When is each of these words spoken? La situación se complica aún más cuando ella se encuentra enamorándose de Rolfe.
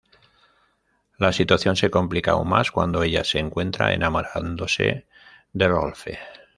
La 1.19 1.31
situación 1.31 1.75
se 1.75 1.91
complica 1.91 2.31
aún 2.31 2.49
más 2.49 2.71
cuando 2.71 3.03
ella 3.03 3.23
se 3.23 3.37
encuentra 3.37 3.93
enamorándose 3.93 5.05
de 5.53 5.67
Rolfe. 5.67 6.17